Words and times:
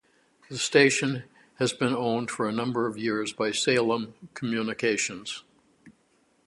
The 0.49 0.57
station 0.57 1.25
had 1.59 1.73
been 1.77 1.93
owned 1.93 2.31
for 2.31 2.49
a 2.49 2.51
number 2.51 2.87
of 2.87 2.97
years 2.97 3.33
by 3.33 3.51
Salem 3.51 4.15
Communications. 4.33 5.43